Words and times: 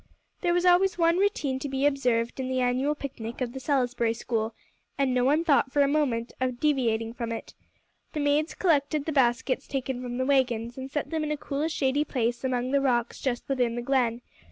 There 0.41 0.55
was 0.55 0.65
always 0.65 0.97
one 0.97 1.19
routine 1.19 1.59
to 1.59 1.69
be 1.69 1.85
observed 1.85 2.39
in 2.39 2.47
the 2.47 2.59
annual 2.59 2.95
picnic 2.95 3.39
of 3.39 3.53
the 3.53 3.59
"Salisbury 3.59 4.15
School," 4.15 4.55
and 4.97 5.13
no 5.13 5.23
one 5.23 5.43
thought 5.43 5.71
for 5.71 5.83
a 5.83 5.87
moment 5.87 6.33
of 6.41 6.59
deviating 6.59 7.13
from 7.13 7.31
it. 7.31 7.53
The 8.13 8.19
maids 8.19 8.55
collected 8.55 9.05
the 9.05 9.11
baskets 9.11 9.67
taken 9.67 10.01
from 10.01 10.17
the 10.17 10.25
wagons, 10.25 10.75
and 10.75 10.89
set 10.89 11.11
them 11.11 11.23
in 11.23 11.29
a 11.31 11.37
cool, 11.37 11.67
shady 11.67 12.03
place 12.03 12.43
among 12.43 12.71
the 12.71 12.81
rocks 12.81 13.21
just 13.21 13.47
within 13.47 13.75
the 13.75 13.83
Glen. 13.83 14.23